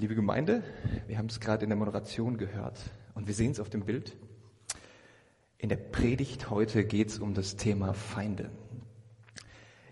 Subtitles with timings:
[0.00, 0.62] Liebe Gemeinde,
[1.08, 2.78] wir haben es gerade in der Moderation gehört
[3.14, 4.16] und wir sehen es auf dem Bild.
[5.58, 8.48] In der Predigt heute geht es um das Thema Feinde.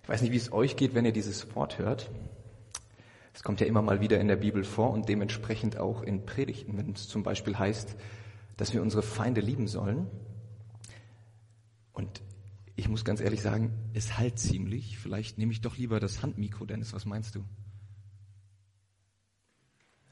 [0.04, 2.08] Ich weiß nicht, wie es euch geht, wenn ihr dieses Wort hört.
[3.34, 6.78] Es kommt ja immer mal wieder in der Bibel vor und dementsprechend auch in Predigten,
[6.78, 7.96] wenn es zum Beispiel heißt,
[8.56, 10.06] dass wir unsere Feinde lieben sollen.
[11.92, 12.22] Und
[12.76, 14.98] ich muss ganz ehrlich sagen, es halt ziemlich.
[14.98, 16.92] Vielleicht nehme ich doch lieber das Handmikro, Dennis.
[16.92, 17.42] Was meinst du?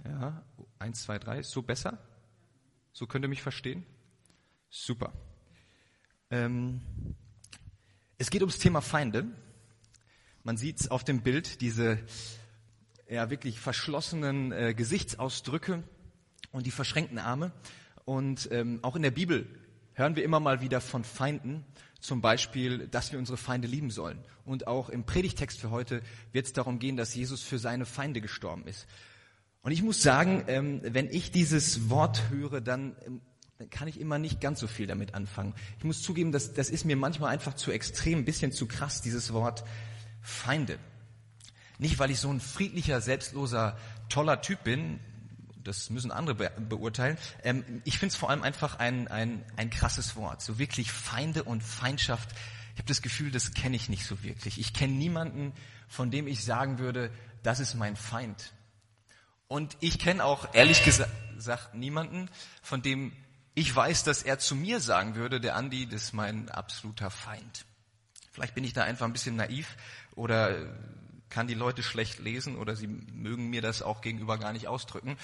[0.05, 0.45] Ja,
[0.79, 1.43] eins, zwei, drei.
[1.43, 1.99] So besser?
[2.93, 3.85] So könnt ihr mich verstehen?
[4.69, 5.13] Super.
[6.31, 6.81] Ähm,
[8.19, 9.27] es geht ums Thema Feinde.
[10.43, 11.99] Man sieht es auf dem Bild, diese
[13.09, 15.83] ja, wirklich verschlossenen äh, Gesichtsausdrücke
[16.53, 17.53] und die verschränkten Arme.
[18.05, 19.47] Und ähm, auch in der Bibel
[19.95, 21.65] hören wir immer mal wieder von Feinden,
[22.01, 24.23] zum Beispiel, dass wir unsere Feinde lieben sollen.
[24.45, 26.03] Und auch im Predigtext für heute
[26.33, 28.87] wird es darum gehen, dass Jesus für seine Feinde gestorben ist.
[29.65, 33.23] Und ich muss sagen, ähm, wenn ich dieses Wort höre, dann ähm,
[33.71, 35.55] kann ich immer nicht ganz so viel damit anfangen.
[35.79, 39.01] Ich muss zugeben, das, das ist mir manchmal einfach zu extrem, ein bisschen zu krass,
[39.01, 39.65] dieses Wort
[40.21, 40.79] Feinde.
[41.79, 43.79] Nicht, weil ich so ein friedlicher, selbstloser,
[44.11, 45.01] toller Typ bin,
[45.65, 47.17] das müssen andere be beurteilen.
[47.43, 50.43] Ähm, ich finde es vor allem einfach ein, ein, ein krasses Wort.
[50.43, 52.29] So wirklich Feinde und Feindschaft.
[52.75, 54.61] Ich habe das Gefühl, das kenne ich nicht so wirklich.
[54.61, 55.55] Ich kenne niemanden,
[55.89, 57.11] von dem ich sagen würde,
[57.43, 58.53] das ist mein Feind.
[59.55, 62.29] Und ich kenne auch ehrlich gesagt niemanden,
[62.61, 63.13] von dem
[63.55, 67.65] ich weiß, dass er zu mir sagen würde, der Andi, das ist mein absoluter Feind.
[68.33, 69.77] Vielleicht bin ich da einfach ein bisschen naiv
[70.17, 70.75] oder
[71.31, 75.17] kann die Leute schlecht lesen oder sie mögen mir das auch gegenüber gar nicht ausdrücken.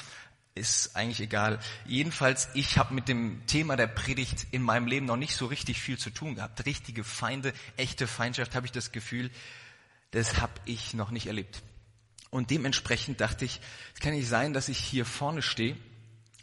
[0.54, 1.58] Ist eigentlich egal.
[1.84, 5.80] Jedenfalls, ich habe mit dem Thema der Predigt in meinem Leben noch nicht so richtig
[5.80, 6.64] viel zu tun gehabt.
[6.66, 9.28] Richtige Feinde, echte Feindschaft, habe ich das Gefühl,
[10.12, 11.64] das habe ich noch nicht erlebt.
[12.30, 13.60] Und dementsprechend dachte ich,
[13.94, 15.76] es kann nicht sein, dass ich hier vorne stehe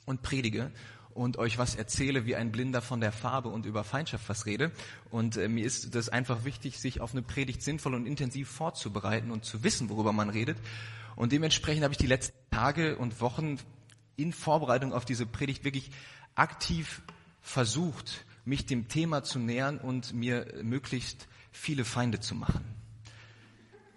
[0.05, 0.71] und predige
[1.17, 4.71] und euch was erzähle wie ein Blinder von der Farbe und über Feindschaft was rede.
[5.09, 9.31] Und äh, mir ist das einfach wichtig, sich auf eine Predigt sinnvoll und intensiv vorzubereiten
[9.31, 10.57] und zu wissen, worüber man redet.
[11.15, 13.57] Und dementsprechend habe ich die letzten Tage und Wochen
[14.15, 15.89] in Vorbereitung auf diese Predigt wirklich
[16.35, 17.01] aktiv
[17.41, 22.76] versucht, mich dem Thema zu nähern und mir möglichst viele Feinde zu machen.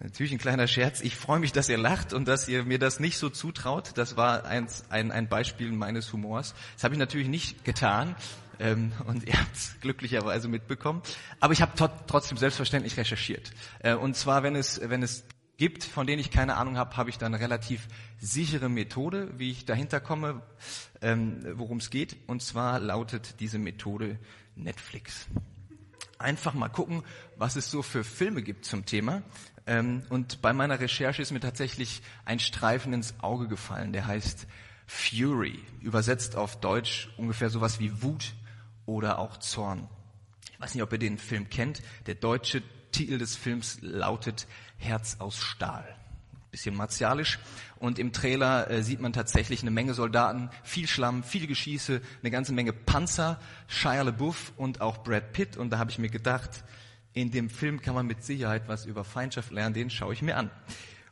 [0.02, 1.02] Natürlich ein kleiner Scherz.
[1.02, 3.92] Ich freue mich, dass ihr lacht und dass ihr mir das nicht so zutraut.
[3.96, 6.54] Das war ein, ein, ein Beispiel meines Humors.
[6.74, 8.16] Das habe ich natürlich nicht getan
[8.58, 11.02] ähm, und ihr habt es glücklicherweise mitbekommen.
[11.38, 11.72] Aber ich habe
[12.06, 13.50] trotzdem selbstverständlich recherchiert.
[13.80, 15.24] Äh, und zwar, wenn es, wenn es
[15.58, 17.86] gibt, von denen ich keine Ahnung habe, habe ich da eine relativ
[18.18, 20.40] sichere Methode, wie ich dahinter komme,
[21.02, 22.16] ähm, worum es geht.
[22.26, 24.18] Und zwar lautet diese Methode
[24.56, 25.26] Netflix
[26.20, 27.02] einfach mal gucken,
[27.36, 29.22] was es so für Filme gibt zum Thema.
[29.66, 34.46] Ähm, und bei meiner Recherche ist mir tatsächlich ein Streifen ins Auge gefallen, der heißt
[34.86, 38.34] Fury, übersetzt auf Deutsch ungefähr sowas wie Wut
[38.86, 39.88] oder auch Zorn.
[40.52, 41.82] Ich weiß nicht, ob ihr den Film kennt.
[42.06, 44.46] Der deutsche Titel des Films lautet
[44.78, 45.96] Herz aus Stahl
[46.50, 47.38] bisschen martialisch.
[47.78, 52.30] Und im Trailer äh, sieht man tatsächlich eine Menge Soldaten, viel Schlamm, viel Geschieße, eine
[52.30, 55.56] ganze Menge Panzer, Shia LaBeouf und auch Brad Pitt.
[55.56, 56.64] Und da habe ich mir gedacht,
[57.12, 60.36] in dem Film kann man mit Sicherheit was über Feindschaft lernen, den schaue ich mir
[60.36, 60.50] an.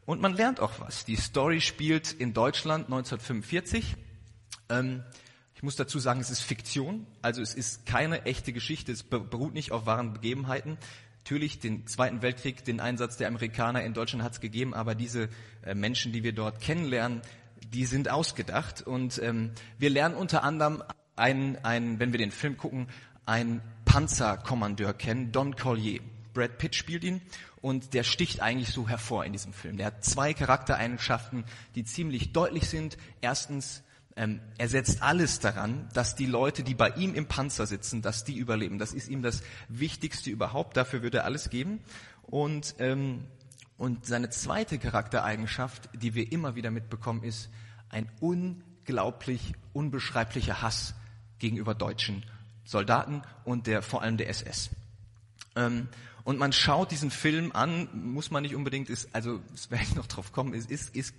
[0.07, 1.05] Und man lernt auch was.
[1.05, 3.97] Die Story spielt in Deutschland 1945.
[4.71, 5.03] Ähm,
[5.55, 9.55] ich muss dazu sagen, es ist Fiktion, also es ist keine echte Geschichte, es beruht
[9.55, 10.79] nicht auf wahren Begebenheiten.
[11.25, 15.29] Natürlich den Zweiten Weltkrieg, den Einsatz der Amerikaner in Deutschland hat es gegeben, aber diese
[15.63, 17.21] äh, Menschen, die wir dort kennenlernen,
[17.73, 18.83] die sind ausgedacht.
[18.83, 20.83] Und ähm, wir lernen unter anderem
[21.17, 22.89] einen, einen, wenn wir den Film gucken,
[23.29, 26.01] einen Panzerkommandeur kennen, Don Collier.
[26.33, 27.21] Brad Pitt spielt ihn
[27.61, 29.77] und der sticht eigentlich so hervor in diesem Film.
[29.77, 31.45] Der hat zwei Charaktereigenschaften,
[31.75, 32.97] die ziemlich deutlich sind.
[33.21, 33.83] Erstens
[34.17, 38.25] ähm, er setzt alles daran, dass die Leute, die bei ihm im Panzer sitzen, dass
[38.25, 38.79] die überleben.
[38.79, 40.77] Das ist ihm das Wichtigste überhaupt.
[40.77, 41.81] Dafür würde er alles geben.
[42.23, 43.27] Und, ähm,
[43.77, 47.51] und seine zweite Charaktereigenschaft, die wir immer wieder mitbekommen, ist
[47.91, 50.95] ein unglaublich unbeschreiblicher Hass
[51.39, 52.25] gegenüber deutschen
[52.69, 54.69] Soldaten und der, vor allem der SS.
[55.57, 55.89] Ähm,
[56.23, 59.95] und man schaut diesen Film an, muss man nicht unbedingt, ist, also, das werde ich
[59.95, 61.15] noch drauf kommen, ist, ist, ist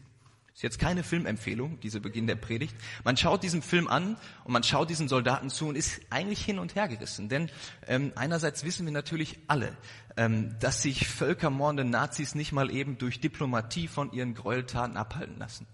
[0.59, 2.75] ist jetzt keine Filmempfehlung, diese Beginn der Predigt.
[3.05, 6.59] Man schaut diesen Film an und man schaut diesen Soldaten zu und ist eigentlich hin
[6.59, 7.29] und her gerissen.
[7.29, 7.49] Denn
[7.87, 9.71] ähm, einerseits wissen wir natürlich alle,
[10.17, 15.65] ähm, dass sich völkermordende Nazis nicht mal eben durch Diplomatie von ihren Gräueltaten abhalten lassen.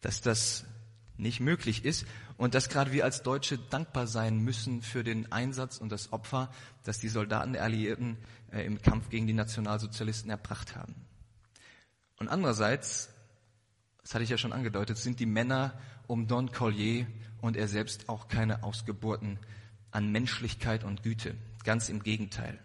[0.00, 0.64] Dass das
[1.16, 2.06] nicht möglich ist
[2.36, 6.50] und dass gerade wir als Deutsche dankbar sein müssen für den Einsatz und das Opfer,
[6.82, 8.16] das die Soldaten der Alliierten
[8.52, 10.94] äh, im Kampf gegen die Nationalsozialisten erbracht haben.
[12.18, 13.10] Und andererseits
[14.04, 15.72] das hatte ich ja schon angedeutet, sind die Männer
[16.06, 17.06] um Don Collier
[17.40, 19.38] und er selbst auch keine Ausgeburten
[19.90, 21.34] an Menschlichkeit und Güte.
[21.64, 22.58] Ganz im Gegenteil.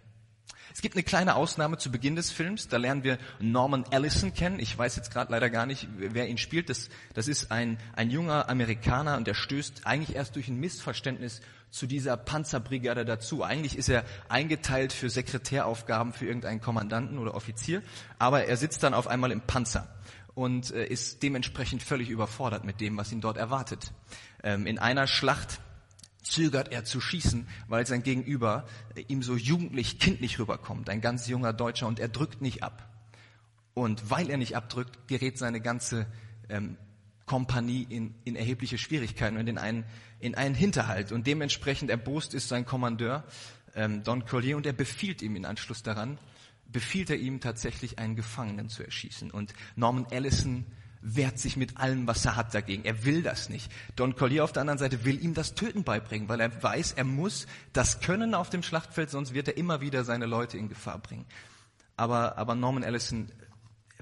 [0.72, 2.68] Es gibt eine kleine Ausnahme zu Beginn des Films.
[2.68, 4.60] Da lernen wir Norman Ellison kennen.
[4.60, 6.68] Ich weiß jetzt gerade leider gar nicht, wer ihn spielt.
[6.70, 11.40] Das, das ist ein, ein junger Amerikaner und der stößt eigentlich erst durch ein Missverständnis
[11.70, 13.42] zu dieser Panzerbrigade dazu.
[13.42, 17.82] Eigentlich ist er eingeteilt für Sekretäraufgaben für irgendeinen Kommandanten oder Offizier,
[18.18, 19.88] aber er sitzt dann auf einmal im Panzer
[20.34, 23.92] und äh, ist dementsprechend völlig überfordert mit dem, was ihn dort erwartet.
[24.42, 25.60] Ähm, in einer Schlacht
[26.22, 31.26] zögert er zu schießen, weil sein Gegenüber äh, ihm so jugendlich, kindlich rüberkommt, ein ganz
[31.28, 32.88] junger Deutscher, und er drückt nicht ab.
[33.74, 36.06] Und weil er nicht abdrückt, gerät seine ganze
[36.48, 36.76] ähm,
[37.26, 39.84] Kompanie in, in erhebliche Schwierigkeiten und in einen,
[40.18, 41.12] in einen Hinterhalt.
[41.12, 43.24] Und dementsprechend erbost ist sein Kommandeur,
[43.74, 46.18] ähm, Don Collier, und er befiehlt ihm in Anschluss daran,
[46.66, 49.30] befiehlt er ihm tatsächlich einen Gefangenen zu erschießen.
[49.30, 50.66] Und Norman Ellison
[51.02, 52.84] wehrt sich mit allem, was er hat dagegen.
[52.84, 53.72] Er will das nicht.
[53.96, 57.04] Don Collier auf der anderen Seite will ihm das Töten beibringen, weil er weiß, er
[57.04, 60.98] muss das können auf dem Schlachtfeld, sonst wird er immer wieder seine Leute in Gefahr
[60.98, 61.24] bringen.
[61.96, 63.30] Aber, aber Norman Ellison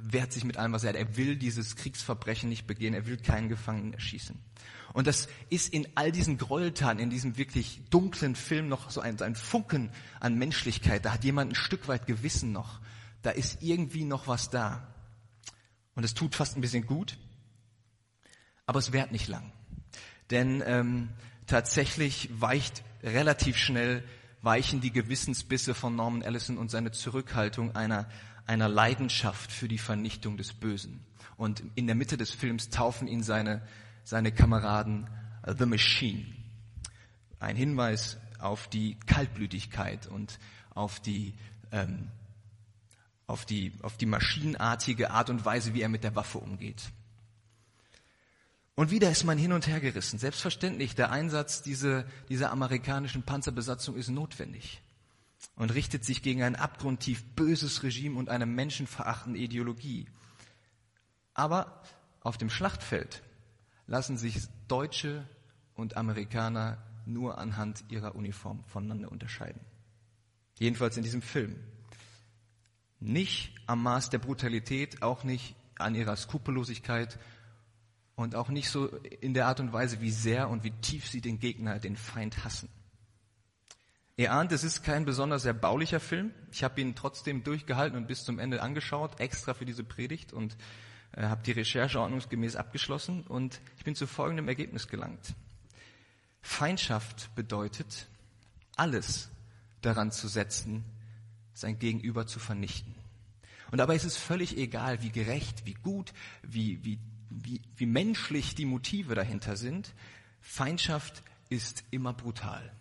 [0.00, 0.96] wehrt sich mit allem, was er hat.
[0.96, 2.94] Er will dieses Kriegsverbrechen nicht begehen.
[2.94, 4.38] Er will keinen Gefangenen erschießen.
[4.92, 9.20] Und das ist in all diesen Gräueltaten, in diesem wirklich dunklen Film noch so ein,
[9.20, 9.90] ein Funken
[10.20, 11.04] an Menschlichkeit.
[11.04, 12.80] Da hat jemand ein Stück weit Gewissen noch.
[13.22, 14.94] Da ist irgendwie noch was da.
[15.98, 17.18] Und es tut fast ein bisschen gut.
[18.66, 19.50] Aber es währt nicht lang.
[20.30, 21.08] Denn ähm,
[21.48, 24.04] tatsächlich weicht relativ schnell
[24.40, 28.08] weichen die Gewissensbisse von Norman Ellison und seine Zurückhaltung einer
[28.46, 31.04] einer Leidenschaft für die Vernichtung des Bösen.
[31.36, 33.60] Und in der Mitte des Films taufen ihn seine,
[34.04, 35.08] seine Kameraden
[35.46, 36.24] uh, The Machine.
[37.40, 40.38] Ein Hinweis auf die Kaltblütigkeit und
[40.70, 41.34] auf die,
[41.72, 42.08] ähm,
[43.28, 46.90] auf die, auf die maschinenartige Art und Weise, wie er mit der Waffe umgeht.
[48.74, 50.18] Und wieder ist man hin und her gerissen.
[50.18, 54.80] Selbstverständlich, der Einsatz dieser, dieser amerikanischen Panzerbesatzung ist notwendig
[55.56, 60.06] und richtet sich gegen ein abgrundtief böses Regime und eine menschenverachtende Ideologie.
[61.34, 61.82] Aber
[62.20, 63.22] auf dem Schlachtfeld
[63.86, 64.38] lassen sich
[64.68, 65.28] Deutsche
[65.74, 69.60] und Amerikaner nur anhand ihrer Uniform voneinander unterscheiden.
[70.58, 71.56] Jedenfalls in diesem Film.
[73.00, 77.18] Nicht am Maß der Brutalität, auch nicht an ihrer Skrupellosigkeit
[78.16, 78.88] und auch nicht so
[79.20, 82.44] in der Art und Weise, wie sehr und wie tief sie den Gegner, den Feind
[82.44, 82.68] hassen.
[84.16, 86.32] Ihr ahnt, es ist kein besonders erbaulicher Film.
[86.50, 90.56] Ich habe ihn trotzdem durchgehalten und bis zum Ende angeschaut, extra für diese Predigt und
[91.12, 95.34] äh, habe die Recherche ordnungsgemäß abgeschlossen und ich bin zu folgendem Ergebnis gelangt.
[96.42, 98.08] Feindschaft bedeutet,
[98.74, 99.30] alles
[99.82, 100.84] daran zu setzen,
[101.58, 102.94] sein Gegenüber zu vernichten.
[103.70, 106.12] Und dabei ist es völlig egal, wie gerecht, wie gut,
[106.42, 106.98] wie, wie,
[107.30, 109.94] wie, wie menschlich die Motive dahinter sind.
[110.40, 112.72] Feindschaft ist immer brutal.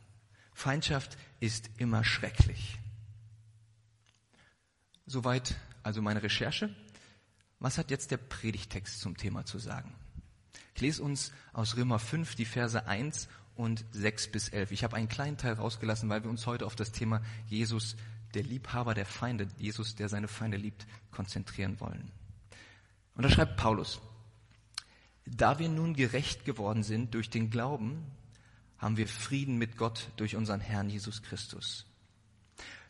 [0.54, 2.80] Feindschaft ist immer schrecklich.
[5.06, 6.76] Soweit also meine Recherche.
[7.60, 9.96] Was hat jetzt der Predigtext zum Thema zu sagen?
[10.76, 14.72] Ich lese uns aus Römer 5 die Verse 1 und 6 bis 11.
[14.72, 17.96] Ich habe einen kleinen Teil rausgelassen, weil wir uns heute auf das Thema Jesus,
[18.34, 22.12] der Liebhaber der Feinde, Jesus, der seine Feinde liebt, konzentrieren wollen.
[23.16, 24.00] Und da schreibt Paulus,
[25.26, 28.06] da wir nun gerecht geworden sind durch den Glauben,
[28.78, 31.86] haben wir Frieden mit Gott durch unseren Herrn Jesus Christus.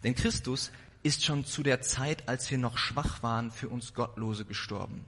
[0.04, 0.72] Denn Christus
[1.02, 5.06] ist schon zu der Zeit, als wir noch schwach waren, für uns Gottlose gestorben.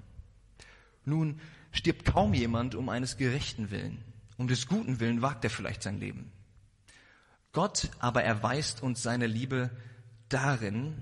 [1.03, 1.39] Nun
[1.71, 4.03] stirbt kaum jemand um eines gerechten Willen.
[4.39, 6.31] Um des guten Willen wagt er vielleicht sein Leben.
[7.51, 9.69] Gott aber erweist uns seine Liebe
[10.29, 10.96] darin,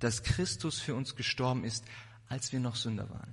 [0.00, 1.84] dass Christus für uns gestorben ist,
[2.28, 3.32] als wir noch Sünder waren.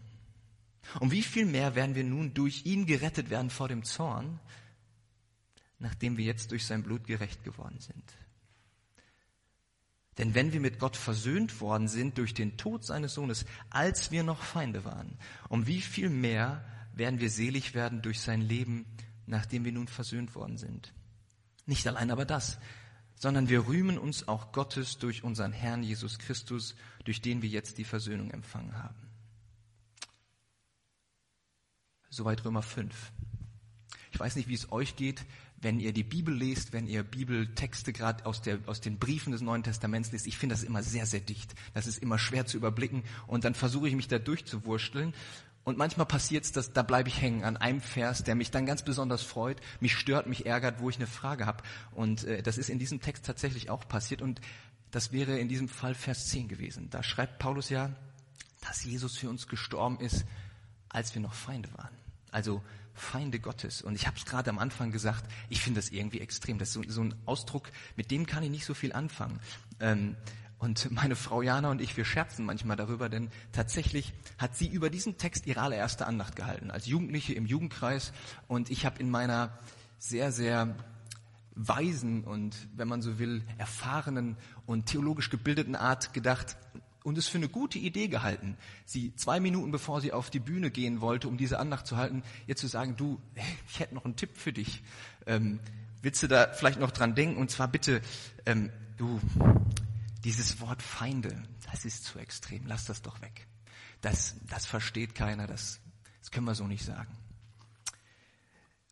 [1.00, 4.40] Und wie viel mehr werden wir nun durch ihn gerettet werden vor dem Zorn,
[5.80, 8.04] nachdem wir jetzt durch sein Blut gerecht geworden sind.
[10.20, 14.22] Denn wenn wir mit Gott versöhnt worden sind durch den Tod seines Sohnes, als wir
[14.22, 15.18] noch Feinde waren,
[15.50, 16.63] um wie viel mehr
[16.94, 18.86] werden wir selig werden durch sein Leben,
[19.25, 20.94] nachdem wir nun versöhnt worden sind.
[21.65, 22.60] Nicht allein aber das,
[23.15, 26.75] sondern wir rühmen uns auch Gottes durch unseren Herrn Jesus Christus,
[27.06, 29.10] durch den wir jetzt die Versöhnung empfangen haben.
[32.10, 33.12] Soweit Römer 5.
[34.12, 35.25] Ich weiß nicht, wie es euch geht
[35.63, 39.63] wenn ihr die Bibel lest, wenn ihr Bibeltexte gerade aus, aus den Briefen des Neuen
[39.63, 41.56] Testaments lest, ich finde das immer sehr, sehr dicht.
[41.74, 45.13] Das ist immer schwer zu überblicken und dann versuche ich mich da durchzuwursteln.
[45.63, 48.65] Und manchmal passiert es, dass da bleibe ich hängen an einem Vers, der mich dann
[48.65, 51.63] ganz besonders freut, mich stört, mich ärgert, wo ich eine Frage habe.
[51.91, 54.22] Und äh, das ist in diesem Text tatsächlich auch passiert.
[54.22, 54.41] Und
[54.91, 56.89] das wäre in diesem Fall Vers 10 gewesen.
[56.89, 57.91] Da schreibt Paulus ja,
[58.62, 60.25] dass Jesus für uns gestorben ist,
[60.89, 61.96] als wir noch Feinde waren.
[62.32, 62.62] Also
[62.93, 63.82] Feinde Gottes.
[63.82, 66.60] Und ich habe es gerade am Anfang gesagt, ich finde das irgendwie extrem.
[66.60, 69.39] Das ist so, so, ein Ausdruck, mit dem kann ich nicht so viel anfangen.
[69.79, 70.15] Ähm,
[70.63, 74.89] und meine Frau Jana und ich, wir scherzen manchmal darüber, denn tatsächlich hat sie über
[74.89, 78.13] diesen Text ihre allererste Andacht gehalten, als Jugendliche im Jugendkreis.
[78.48, 79.60] Und ich habe in meiner
[79.98, 80.74] sehr, sehr
[81.53, 86.58] weisen und, wenn man so will, erfahrenen und theologisch gebildeten Art gedacht,
[87.03, 88.55] und es für eine gute Idee gehalten,
[88.86, 92.24] sie zwei Minuten bevor sie auf die Bühne gehen wollte, um diese Andacht zu halten,
[92.48, 93.20] ihr zu sagen, du,
[93.67, 94.82] ich hätte noch einen Tipp für dich.
[95.25, 95.60] Ähm,
[96.01, 97.36] willst du da vielleicht noch dran denken?
[97.36, 98.01] Und zwar bitte,
[98.46, 99.20] ähm, du,
[100.24, 102.65] dieses Wort Feinde, das ist zu extrem.
[102.65, 103.48] Lass das doch weg.
[104.01, 105.48] Das, das versteht keiner.
[105.48, 105.80] Das,
[106.20, 107.18] das können wir so nicht sagen.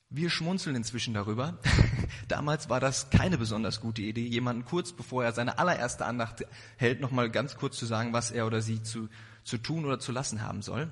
[0.10, 1.58] Wir schmunzeln inzwischen darüber.
[2.28, 6.46] Damals war das keine besonders gute Idee, jemanden kurz bevor er seine allererste Andacht
[6.76, 9.08] hält, nochmal ganz kurz zu sagen, was er oder sie zu,
[9.46, 10.90] zu tun oder zu lassen haben soll.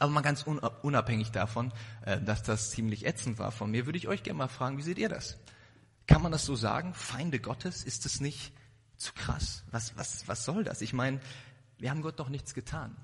[0.00, 0.44] Aber mal ganz
[0.82, 1.72] unabhängig davon,
[2.04, 4.82] äh, dass das ziemlich ätzend war von mir, würde ich euch gerne mal fragen, wie
[4.82, 5.38] seht ihr das?
[6.08, 6.92] Kann man das so sagen?
[6.92, 7.84] Feinde Gottes?
[7.84, 8.52] Ist es nicht
[8.96, 9.64] zu krass?
[9.70, 10.80] Was, was, was soll das?
[10.80, 11.20] Ich meine,
[11.78, 12.96] wir haben Gott doch nichts getan.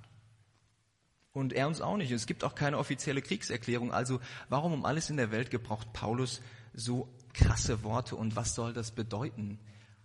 [1.33, 2.11] Und er uns auch nicht.
[2.11, 3.93] Es gibt auch keine offizielle Kriegserklärung.
[3.93, 6.43] Also warum um alles in der Welt gebraucht Paulus
[6.75, 9.59] so krasse Worte und was soll das bedeuten,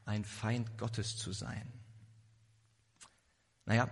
[0.06, 1.72] ein Feind Gottes zu sein?
[3.66, 3.90] Naja,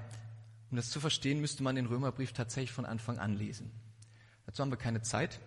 [0.71, 3.71] um das zu verstehen, müsste man den Römerbrief tatsächlich von Anfang an lesen.
[4.45, 5.39] Dazu haben wir keine Zeit,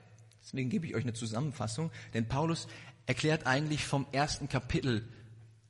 [0.43, 2.69] deswegen gebe ich euch eine Zusammenfassung, denn Paulus
[3.07, 5.09] erklärt eigentlich vom ersten Kapitel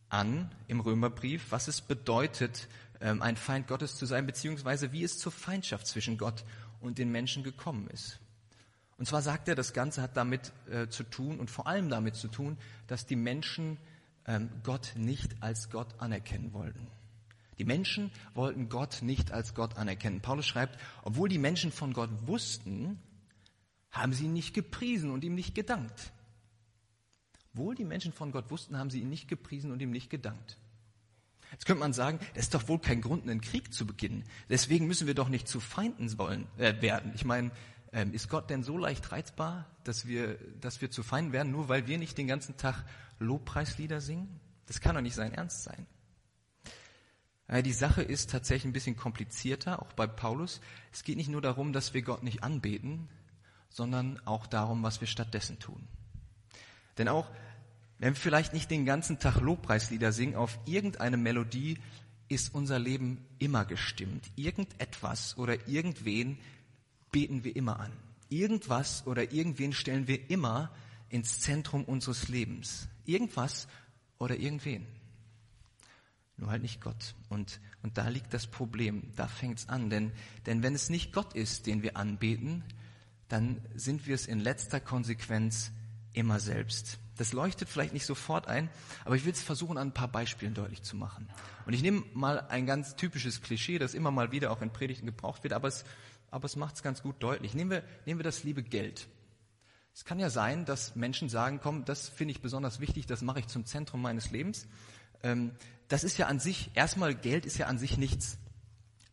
[0.09, 2.69] an im Römerbrief, was es bedeutet,
[3.01, 6.45] ähm, ein Feind Gottes zu sein, beziehungsweise wie es zur Feindschaft zwischen Gott
[6.81, 8.19] und den Menschen gekommen ist.
[8.97, 12.17] Und zwar sagt er, das Ganze hat damit äh, zu tun und vor allem damit
[12.17, 13.79] zu tun, dass die Menschen
[14.27, 16.89] ähm, Gott nicht als Gott anerkennen wollten.
[17.59, 20.21] Die Menschen wollten Gott nicht als Gott anerkennen.
[20.21, 23.01] Paulus schreibt, obwohl die Menschen von Gott wussten,
[23.91, 26.13] haben sie ihn nicht gepriesen und ihm nicht gedankt.
[27.59, 30.59] Obwohl die Menschen von Gott wussten, haben sie ihn nicht gepriesen und ihm nicht gedankt.
[31.51, 34.23] Jetzt könnte man sagen, das ist doch wohl kein Grund, einen Krieg zu beginnen.
[34.49, 37.11] Deswegen müssen wir doch nicht zu Feinden wollen, äh, werden.
[37.17, 37.51] Ich meine,
[37.93, 41.69] ähm, ist Gott denn so leicht reizbar, dass wir, dass wir zu Feinden werden, nur
[41.69, 42.85] weil wir nicht den ganzen Tag
[43.19, 44.39] Lobpreislieder singen?
[44.67, 45.89] Das kann doch nicht sein Ernst sein.
[47.49, 50.61] Äh, die Sache ist tatsächlich ein bisschen komplizierter, auch bei Paulus.
[50.93, 53.09] Es geht nicht nur darum, dass wir Gott nicht anbeten,
[53.69, 55.89] sondern auch darum, was wir stattdessen tun.
[56.99, 57.31] Denn auch
[57.99, 61.79] wenn wir vielleicht nicht den ganzen Tag Lobpreislieder singen, auf irgendeine Melodie
[62.29, 64.31] ist unser Leben immer gestimmt.
[64.37, 66.39] Irgendetwas oder irgendwen
[67.11, 67.93] beten wir immer an.
[68.29, 70.71] Irgendwas oder irgendwen stellen wir immer
[71.09, 72.89] ins Zentrum unseres Lebens.
[73.07, 73.67] Irgendwas
[74.19, 74.87] oder irgendwen.
[76.37, 77.15] Nur halt nicht Gott.
[77.29, 79.11] Und, und da liegt das Problem.
[79.17, 79.91] Da fängt's an.
[79.91, 80.13] Denn,
[80.47, 82.63] denn wenn es nicht Gott ist, den wir anbeten,
[83.29, 85.73] dann sind wir es in letzter Konsequenz
[86.13, 86.99] immer selbst.
[87.17, 88.69] Das leuchtet vielleicht nicht sofort ein,
[89.05, 91.29] aber ich will es versuchen, an ein paar Beispielen deutlich zu machen.
[91.67, 95.07] Und ich nehme mal ein ganz typisches Klischee, das immer mal wieder auch in Predigten
[95.07, 95.85] gebraucht wird, aber es,
[96.31, 97.55] aber es macht es ganz gut deutlich.
[97.55, 99.09] Nehmen wir, nehmen wir das liebe Geld.
[99.93, 103.41] Es kann ja sein, dass Menschen sagen, komm, das finde ich besonders wichtig, das mache
[103.41, 104.69] ich zum Zentrum meines Lebens.
[105.25, 105.51] Ähm,
[105.89, 108.39] das ist ja an sich, erstmal Geld ist ja an sich nichts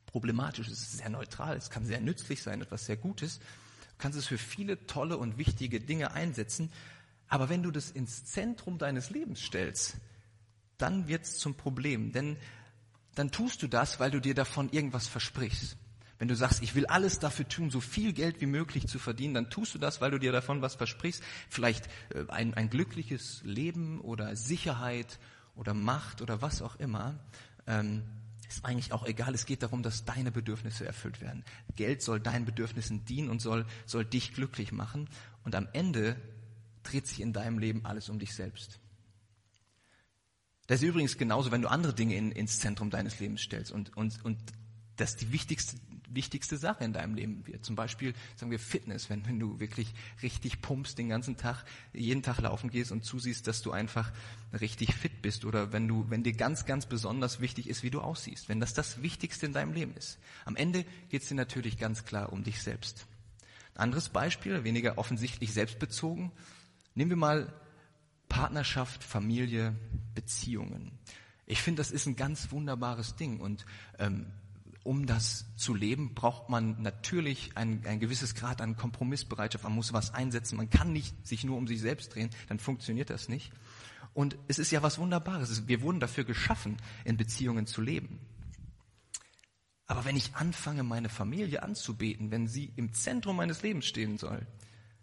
[0.05, 3.39] Problematisches, es ist sehr neutral, es kann sehr nützlich sein, etwas sehr Gutes.
[3.95, 6.71] Du kannst es für viele tolle und wichtige Dinge einsetzen,
[7.27, 9.97] aber wenn du das ins Zentrum deines Lebens stellst,
[10.77, 12.11] dann wird es zum Problem.
[12.11, 12.37] Denn
[13.15, 15.77] dann tust du das, weil du dir davon irgendwas versprichst.
[16.17, 19.33] Wenn du sagst, ich will alles dafür tun, so viel Geld wie möglich zu verdienen,
[19.33, 21.21] dann tust du das, weil du dir davon was versprichst.
[21.49, 25.19] Vielleicht äh, ein, ein glückliches Leben oder Sicherheit
[25.55, 27.19] oder Macht oder was auch immer.
[27.67, 28.03] Ähm,
[28.47, 29.33] ist eigentlich auch egal.
[29.33, 31.43] Es geht darum, dass deine Bedürfnisse erfüllt werden.
[31.75, 35.09] Geld soll deinen Bedürfnissen dienen und soll, soll dich glücklich machen.
[35.43, 36.15] Und am Ende
[36.83, 38.79] dreht sich in deinem Leben alles um dich selbst.
[40.67, 43.95] Das ist übrigens genauso, wenn du andere Dinge in, ins Zentrum deines Lebens stellst und,
[43.95, 44.37] und, und
[44.95, 45.77] das die wichtigste,
[46.15, 47.65] wichtigste Sache in deinem Leben wird.
[47.65, 49.93] Zum Beispiel, sagen wir, Fitness, wenn, wenn du wirklich
[50.23, 54.11] richtig pumpst den ganzen Tag, jeden Tag laufen gehst und zusiehst, dass du einfach
[54.59, 58.01] richtig fit bist oder wenn du, wenn dir ganz, ganz besonders wichtig ist, wie du
[58.01, 60.17] aussiehst, wenn das das Wichtigste in deinem Leben ist.
[60.45, 63.05] Am Ende geht es dir natürlich ganz klar um dich selbst.
[63.75, 66.31] Ein anderes Beispiel, weniger offensichtlich selbstbezogen,
[66.95, 67.53] Nehmen wir mal
[68.29, 69.75] Partnerschaft, Familie,
[70.15, 70.97] Beziehungen.
[71.45, 73.65] Ich finde, das ist ein ganz wunderbares Ding und
[73.99, 74.27] ähm,
[74.85, 79.63] um das zu leben, braucht man natürlich ein, ein gewisses Grad an Kompromissbereitschaft.
[79.63, 80.57] Man muss was einsetzen.
[80.57, 83.51] Man kann nicht sich nur um sich selbst drehen, dann funktioniert das nicht.
[84.13, 85.67] Und es ist ja was Wunderbares.
[85.67, 88.19] Wir wurden dafür geschaffen, in Beziehungen zu leben.
[89.87, 94.45] Aber wenn ich anfange, meine Familie anzubeten, wenn sie im Zentrum meines Lebens stehen soll,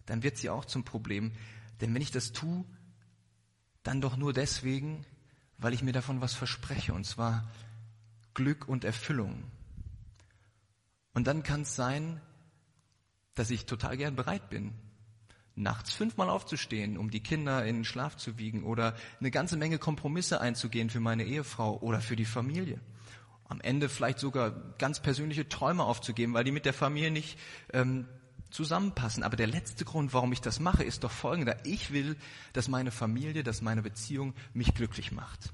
[0.06, 1.32] dann wird sie auch zum Problem.
[1.80, 2.64] Denn wenn ich das tue,
[3.82, 5.04] dann doch nur deswegen,
[5.58, 7.50] weil ich mir davon was verspreche, und zwar
[8.32, 9.42] Glück und Erfüllung.
[11.14, 12.20] Und dann kann es sein,
[13.34, 14.72] dass ich total gern bereit bin,
[15.54, 19.78] nachts fünfmal aufzustehen, um die Kinder in den Schlaf zu wiegen oder eine ganze Menge
[19.78, 22.80] Kompromisse einzugehen für meine Ehefrau oder für die Familie.
[23.44, 27.38] Am Ende vielleicht sogar ganz persönliche Träume aufzugeben, weil die mit der Familie nicht
[27.74, 28.08] ähm,
[28.50, 29.22] zusammenpassen.
[29.22, 31.56] Aber der letzte Grund, warum ich das mache, ist doch folgender.
[31.66, 32.16] Ich will,
[32.54, 35.52] dass meine Familie, dass meine Beziehung mich glücklich macht.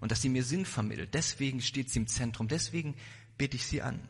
[0.00, 1.14] Und dass sie mir Sinn vermittelt.
[1.14, 2.48] Deswegen steht sie im Zentrum.
[2.48, 2.96] Deswegen
[3.38, 4.06] bete ich sie an.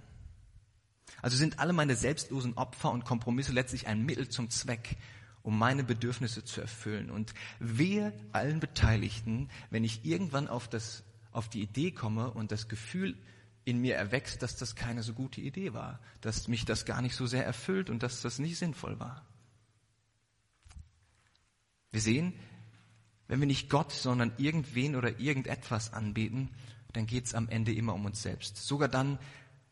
[1.27, 4.97] Also sind alle meine selbstlosen Opfer und Kompromisse letztlich ein Mittel zum Zweck,
[5.43, 7.11] um meine Bedürfnisse zu erfüllen.
[7.11, 11.03] Und wehe allen Beteiligten, wenn ich irgendwann auf, das,
[11.33, 13.17] auf die Idee komme und das Gefühl
[13.65, 17.17] in mir erwächst, dass das keine so gute Idee war, dass mich das gar nicht
[17.17, 19.27] so sehr erfüllt und dass das nicht sinnvoll war.
[21.91, 22.35] Wir sehen,
[23.27, 26.51] wenn wir nicht Gott, sondern irgendwen oder irgendetwas anbeten,
[26.93, 28.59] dann geht es am Ende immer um uns selbst.
[28.59, 29.19] Sogar dann,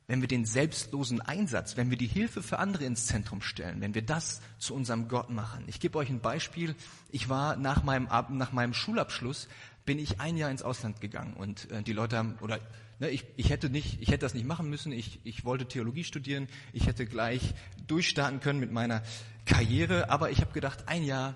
[0.06, 3.94] wenn wir den selbstlosen Einsatz, wenn wir die Hilfe für andere ins Zentrum stellen, wenn
[3.94, 5.64] wir das zu unserem Gott machen.
[5.66, 6.74] Ich gebe euch ein Beispiel.
[7.10, 9.48] Ich war nach meinem, nach meinem Schulabschluss,
[9.86, 12.58] bin ich ein Jahr ins Ausland gegangen und äh, die Leute haben, oder
[13.00, 14.92] ne, ich, ich hätte nicht, ich hätte das nicht machen müssen.
[14.92, 16.48] Ich, ich wollte Theologie studieren.
[16.72, 17.54] Ich hätte gleich
[17.86, 19.02] durchstarten können mit meiner
[19.46, 20.10] Karriere.
[20.10, 21.34] Aber ich habe gedacht, ein Jahr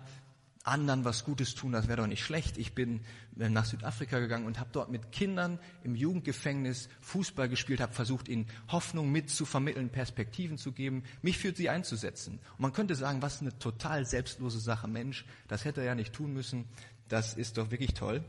[0.65, 2.59] anderen was Gutes tun, das wäre doch nicht schlecht.
[2.59, 3.01] Ich bin
[3.39, 8.29] äh, nach Südafrika gegangen und habe dort mit Kindern im Jugendgefängnis Fußball gespielt, habe versucht,
[8.29, 12.39] ihnen Hoffnung mitzuvermitteln, Perspektiven zu geben, mich für sie einzusetzen.
[12.53, 16.13] Und man könnte sagen, was eine total selbstlose Sache, Mensch, das hätte er ja nicht
[16.13, 16.67] tun müssen,
[17.09, 18.23] das ist doch wirklich toll.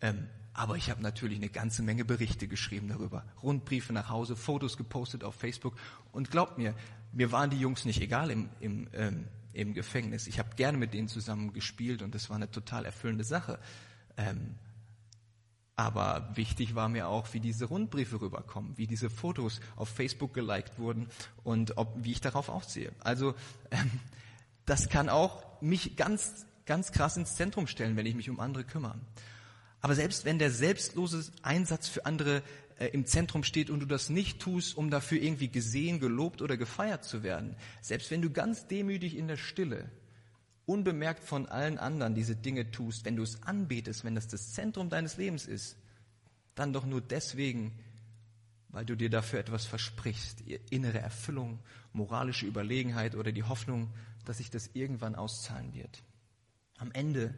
[0.00, 4.76] Ähm, aber ich habe natürlich eine ganze Menge Berichte geschrieben darüber, Rundbriefe nach Hause, Fotos
[4.76, 5.74] gepostet auf Facebook
[6.12, 6.74] und glaubt mir,
[7.12, 10.26] mir waren die Jungs nicht egal im, im ähm, im Gefängnis.
[10.26, 13.58] Ich habe gerne mit denen zusammen gespielt und das war eine total erfüllende Sache.
[14.16, 14.56] Ähm,
[15.74, 20.78] aber wichtig war mir auch, wie diese Rundbriefe rüberkommen, wie diese Fotos auf Facebook geliked
[20.78, 21.08] wurden
[21.44, 22.92] und ob, wie ich darauf aufsehe.
[23.00, 23.34] Also
[23.70, 23.90] ähm,
[24.66, 28.64] das kann auch mich ganz, ganz krass ins Zentrum stellen, wenn ich mich um andere
[28.64, 29.00] kümmere.
[29.80, 32.42] Aber selbst wenn der selbstlose Einsatz für andere
[32.82, 36.56] äh, im Zentrum steht und du das nicht tust, um dafür irgendwie gesehen, gelobt oder
[36.56, 39.88] gefeiert zu werden, selbst wenn du ganz demütig in der Stille,
[40.66, 44.88] unbemerkt von allen anderen diese Dinge tust, wenn du es anbetest, wenn das das Zentrum
[44.88, 45.76] deines Lebens ist,
[46.56, 47.72] dann doch nur deswegen,
[48.68, 50.40] weil du dir dafür etwas versprichst,
[50.70, 51.60] innere Erfüllung,
[51.92, 53.92] moralische Überlegenheit oder die Hoffnung,
[54.24, 56.02] dass sich das irgendwann auszahlen wird.
[56.78, 57.34] Am Ende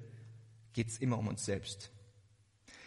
[0.72, 1.90] geht es immer um uns selbst.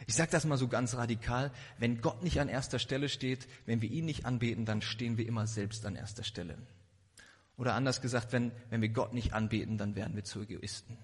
[0.06, 3.82] Ich sage das mal so ganz radikal, wenn Gott nicht an erster Stelle steht, wenn
[3.82, 6.58] wir ihn nicht anbeten, dann stehen wir immer selbst an erster Stelle.
[7.58, 10.98] Oder anders gesagt, wenn, wenn wir Gott nicht anbeten, dann werden wir zu Egoisten.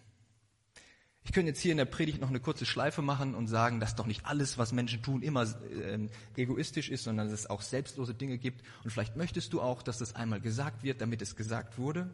[1.25, 3.95] Ich könnte jetzt hier in der Predigt noch eine kurze Schleife machen und sagen, dass
[3.95, 8.13] doch nicht alles, was Menschen tun, immer äh, egoistisch ist, sondern dass es auch selbstlose
[8.13, 8.61] Dinge gibt.
[8.83, 12.09] Und vielleicht möchtest du auch, dass das einmal gesagt wird, damit es gesagt wurde.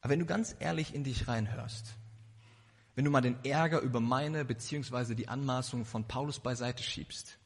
[0.00, 1.94] Aber wenn du ganz ehrlich in dich reinhörst,
[2.94, 7.38] wenn du mal den Ärger über meine beziehungsweise die Anmaßung von Paulus beiseite schiebst,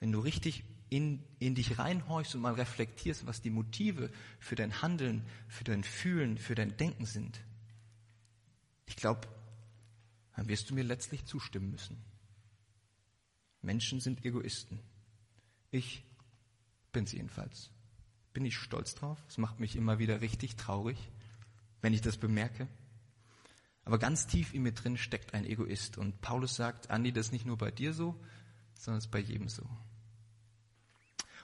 [0.00, 4.82] wenn du richtig in, in dich reinhorchst und mal reflektierst, was die Motive für dein
[4.82, 7.40] Handeln, für dein Fühlen, für dein Denken sind,
[8.86, 9.28] ich glaube,
[10.36, 12.02] dann wirst du mir letztlich zustimmen müssen.
[13.62, 14.78] Menschen sind Egoisten.
[15.70, 16.04] Ich
[16.92, 17.70] bin sie jedenfalls.
[18.32, 19.18] Bin ich stolz drauf?
[19.28, 20.98] Es macht mich immer wieder richtig traurig,
[21.80, 22.68] wenn ich das bemerke.
[23.84, 25.98] Aber ganz tief in mir drin steckt ein Egoist.
[25.98, 28.18] Und Paulus sagt, Andi, das ist nicht nur bei dir so,
[28.74, 29.68] sondern es ist bei jedem so.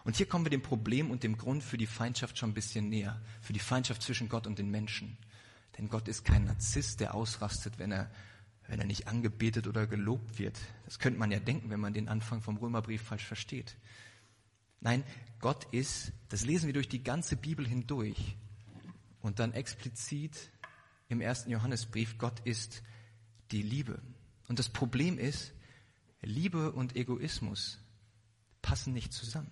[0.04, 2.88] Und hier kommen wir dem Problem und dem Grund für die Feindschaft schon ein bisschen
[2.88, 3.20] näher.
[3.42, 5.18] Für die Feindschaft zwischen Gott und den Menschen.
[5.76, 8.10] Denn Gott ist kein Narzisst, der ausrastet, wenn er,
[8.66, 10.58] wenn er nicht angebetet oder gelobt wird.
[10.86, 13.76] Das könnte man ja denken, wenn man den Anfang vom Römerbrief falsch versteht.
[14.80, 15.04] Nein,
[15.40, 18.36] Gott ist, das lesen wir durch die ganze Bibel hindurch.
[19.20, 20.50] Und dann explizit
[21.10, 22.82] im ersten Johannesbrief, Gott ist
[23.50, 24.00] die Liebe.
[24.48, 25.52] Und das Problem ist,
[26.22, 27.78] Liebe und Egoismus
[28.62, 29.50] passen nicht zusammen.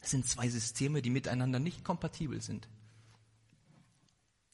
[0.00, 2.68] Es sind zwei Systeme, die miteinander nicht kompatibel sind.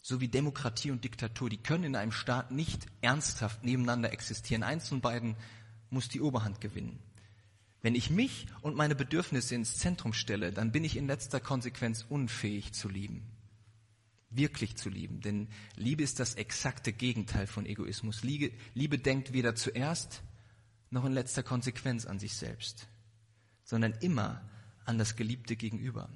[0.02, 4.62] So wie Demokratie und Diktatur, die können in einem Staat nicht ernsthaft nebeneinander existieren.
[4.62, 5.36] Eins von beiden
[5.88, 6.98] muss die Oberhand gewinnen.
[7.80, 12.04] Wenn ich mich und meine Bedürfnisse ins Zentrum stelle, dann bin ich in letzter Konsequenz
[12.08, 13.33] unfähig zu lieben
[14.36, 15.20] wirklich zu lieben.
[15.20, 18.22] Denn Liebe ist das exakte Gegenteil von Egoismus.
[18.22, 20.22] Liebe, Liebe denkt weder zuerst
[20.90, 22.88] noch in letzter Konsequenz an sich selbst,
[23.64, 24.48] sondern immer
[24.84, 26.08] an das geliebte Gegenüber.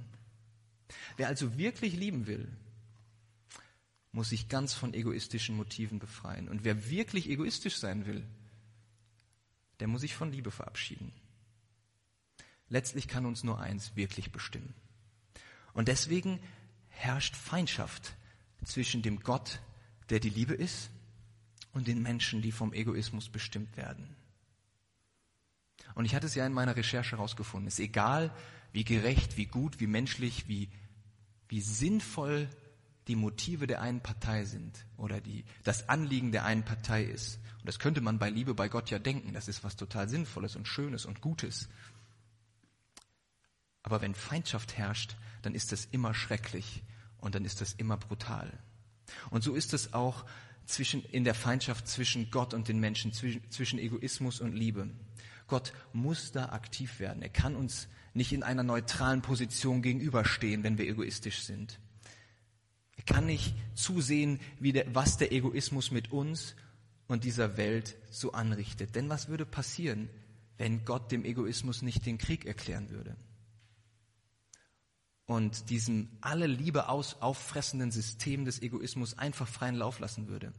[1.17, 2.49] Wer also wirklich lieben will,
[4.13, 6.49] muss sich ganz von egoistischen Motiven befreien.
[6.49, 8.27] Und wer wirklich egoistisch sein will,
[9.81, 11.13] der muss sich von Liebe verabschieden.
[12.69, 14.75] Letztlich kann uns nur eins wirklich bestimmen.
[15.73, 16.41] Und deswegen
[16.99, 18.15] herrscht Feindschaft
[18.65, 19.61] zwischen dem Gott,
[20.11, 20.91] der die Liebe ist,
[21.73, 24.17] und den Menschen, die vom Egoismus bestimmt werden.
[25.95, 27.69] Und ich hatte es ja in meiner Recherche herausgefunden.
[27.69, 28.35] Es ist egal,
[28.73, 30.69] wie gerecht, wie gut, wie menschlich, wie,
[31.49, 32.49] wie sinnvoll
[33.07, 37.39] die Motive der einen Partei sind oder die, das Anliegen der einen Partei ist.
[37.61, 39.33] Und das könnte man bei Liebe bei Gott ja denken.
[39.33, 41.69] Das ist was total Sinnvolles und Schönes und Gutes.
[43.83, 46.83] Aber wenn Feindschaft herrscht, dann ist das immer schrecklich
[47.21, 48.53] und dann ist das immer brutal.
[49.31, 50.25] Und so ist es auch
[50.67, 54.91] zwischen, in der Feindschaft zwischen Gott und den Menschen, zwischen, zwischen Egoismus und Liebe.
[55.47, 57.23] Gott muss da aktiv werden.
[57.23, 61.81] Er kann uns nicht in einer neutralen Position gegenüberstehen, wenn wir egoistisch sind.
[62.97, 66.55] Er kann nicht zusehen, wie der, was der Egoismus mit uns
[67.07, 68.95] und dieser Welt so anrichtet.
[68.95, 70.11] Denn was würde passieren,
[70.59, 73.17] wenn Gott dem Egoismus nicht den Krieg erklären würde?
[75.29, 80.53] Und diesem alle Liebe aus, auffressenden System des Egoismus einfach freien Lauf lassen würde.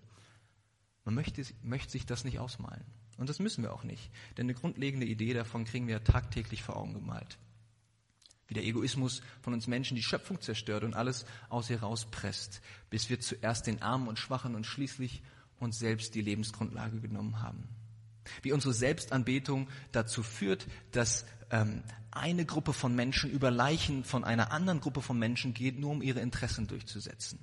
[1.03, 2.85] Man möchte, möchte sich das nicht ausmalen.
[3.17, 4.09] Und das müssen wir auch nicht.
[4.37, 7.37] Denn eine grundlegende Idee davon kriegen wir tagtäglich vor Augen gemalt
[8.49, 13.09] wie der Egoismus von uns Menschen die Schöpfung zerstört und alles aus ihr rauspresst, bis
[13.09, 15.21] wir zuerst den Armen und Schwachen und schließlich
[15.59, 17.63] uns selbst die Lebensgrundlage genommen haben.
[18.41, 24.51] Wie unsere Selbstanbetung dazu führt, dass ähm, eine Gruppe von Menschen über Leichen von einer
[24.51, 27.39] anderen Gruppe von Menschen geht, nur um ihre Interessen durchzusetzen.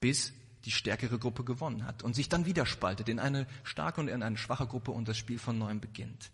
[0.00, 0.32] Bis
[0.64, 4.22] die stärkere Gruppe gewonnen hat und sich dann wieder spaltet in eine starke und in
[4.22, 6.30] eine schwache Gruppe und das Spiel von neuem beginnt.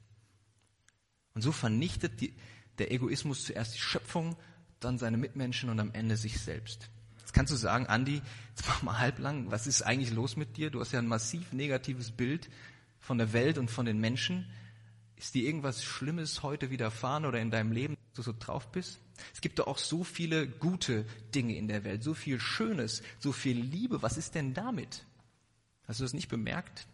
[1.35, 2.35] Und so vernichtet die,
[2.79, 4.37] der Egoismus zuerst die Schöpfung,
[4.81, 6.89] dann seine Mitmenschen und am Ende sich selbst.
[7.21, 10.71] Jetzt kannst du sagen, Andi, jetzt mach mal halblang, was ist eigentlich los mit dir?
[10.71, 12.49] Du hast ja ein massiv negatives Bild
[13.03, 14.51] von der Welt und von den Menschen.
[15.17, 18.99] Ist dir irgendwas Schlimmes heute widerfahren oder in deinem Leben, dass du so drauf bist?
[19.35, 23.31] Es gibt doch auch so viele gute Dinge in der Welt, so viel Schönes, so
[23.33, 24.01] viel Liebe.
[24.01, 25.05] Was ist denn damit?
[25.87, 26.87] Hast du das nicht bemerkt?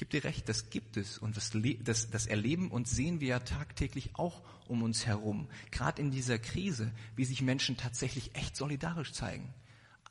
[0.00, 1.52] gebe dir recht, das gibt es und das,
[1.84, 5.46] das, das erleben und sehen wir ja tagtäglich auch um uns herum.
[5.70, 9.52] Gerade in dieser Krise, wie sich Menschen tatsächlich echt solidarisch zeigen.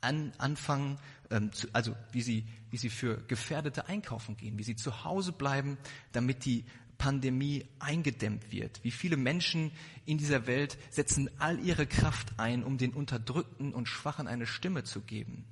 [0.00, 0.98] An, anfangen,
[1.30, 5.32] ähm, zu, also wie sie, wie sie für Gefährdete einkaufen gehen, wie sie zu Hause
[5.32, 5.78] bleiben,
[6.12, 6.64] damit die
[7.00, 8.84] Pandemie eingedämmt wird.
[8.84, 9.72] Wie viele Menschen
[10.04, 14.84] in dieser Welt setzen all ihre Kraft ein, um den Unterdrückten und Schwachen eine Stimme
[14.84, 15.46] zu geben.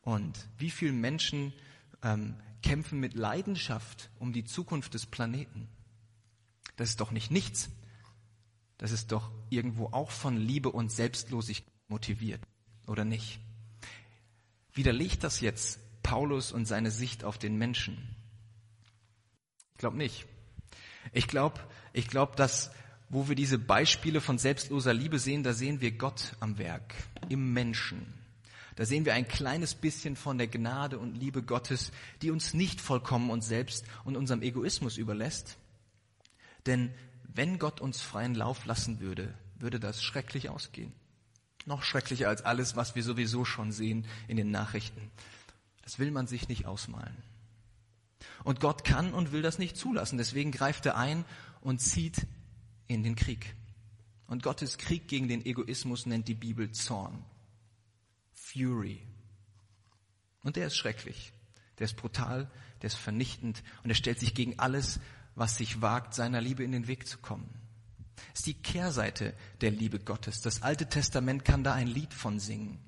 [0.00, 1.52] Und wie viele Menschen
[2.02, 5.68] ähm, kämpfen mit Leidenschaft um die Zukunft des Planeten.
[6.76, 7.70] Das ist doch nicht nichts.
[8.78, 12.40] Das ist doch irgendwo auch von Liebe und Selbstlosigkeit motiviert,
[12.86, 13.40] oder nicht?
[14.72, 18.14] Widerlegt das jetzt Paulus und seine Sicht auf den Menschen?
[19.72, 20.26] Ich glaube nicht.
[21.12, 21.60] Ich glaube,
[21.92, 22.70] ich glaube, dass
[23.08, 26.94] wo wir diese Beispiele von selbstloser Liebe sehen, da sehen wir Gott am Werk,
[27.28, 28.14] im Menschen.
[28.74, 32.80] Da sehen wir ein kleines bisschen von der Gnade und Liebe Gottes, die uns nicht
[32.80, 35.56] vollkommen uns selbst und unserem Egoismus überlässt.
[36.66, 40.92] Denn wenn Gott uns freien Lauf lassen würde, würde das schrecklich ausgehen.
[41.66, 45.10] Noch schrecklicher als alles, was wir sowieso schon sehen in den Nachrichten.
[45.82, 47.16] Das will man sich nicht ausmalen.
[48.44, 50.16] Und Gott kann und will das nicht zulassen.
[50.16, 51.24] Deswegen greift er ein
[51.60, 52.26] und zieht
[52.86, 53.54] in den Krieg.
[54.28, 57.24] Und Gottes Krieg gegen den Egoismus nennt die Bibel Zorn.
[58.32, 59.02] Fury.
[60.42, 61.32] Und der ist schrecklich.
[61.78, 62.50] Der ist brutal,
[62.80, 65.00] der ist vernichtend und er stellt sich gegen alles,
[65.34, 67.48] was sich wagt, seiner Liebe in den Weg zu kommen.
[68.32, 70.40] Das ist die Kehrseite der Liebe Gottes.
[70.40, 72.78] Das Alte Testament kann da ein Lied von singen.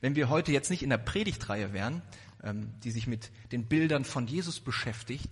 [0.00, 2.02] Wenn wir heute jetzt nicht in der Predigtreihe wären,
[2.42, 5.30] ähm, die sich mit den Bildern von Jesus beschäftigt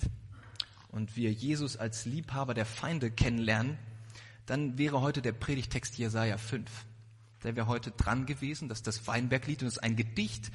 [0.89, 3.79] und wir Jesus als Liebhaber der Feinde kennenlernen,
[4.47, 6.71] dann wäre heute der Predigtext Jesaja 5
[7.47, 10.51] der wäre heute dran gewesen, dass das Weinberglied und das ist ein Gedicht,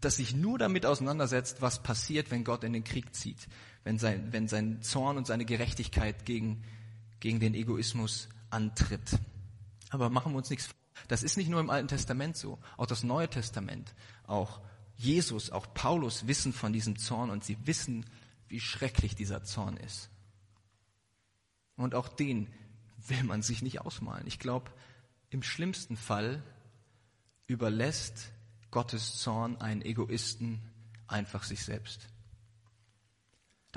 [0.00, 3.48] das sich nur damit auseinandersetzt, was passiert, wenn Gott in den Krieg zieht,
[3.82, 6.62] wenn sein, wenn sein Zorn und seine Gerechtigkeit gegen,
[7.18, 9.18] gegen den Egoismus antritt.
[9.90, 10.74] Aber machen wir uns nichts vor.
[11.06, 12.58] Das ist nicht nur im Alten Testament so.
[12.76, 13.94] Auch das Neue Testament,
[14.26, 14.60] auch
[14.96, 18.04] Jesus, auch Paulus wissen von diesem Zorn und sie wissen,
[18.48, 20.10] wie schrecklich dieser Zorn ist.
[21.76, 22.52] Und auch den
[23.06, 24.26] will man sich nicht ausmalen.
[24.26, 24.70] Ich glaube,
[25.30, 26.42] im schlimmsten Fall
[27.46, 28.32] überlässt
[28.70, 30.60] Gottes Zorn einen Egoisten
[31.06, 32.08] einfach sich selbst.